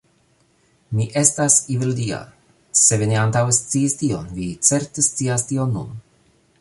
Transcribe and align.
Mi 0.99 1.03
estas 1.19 1.57
Evildea. 1.73 2.17
Se 2.85 2.99
vi 3.03 3.09
ne 3.11 3.19
antaŭe 3.25 3.53
sciis 3.59 3.97
tion, 4.01 4.33
vi 4.39 4.49
certe 4.71 5.07
scias 5.09 5.47
tion 5.53 5.77
nun. 5.79 5.93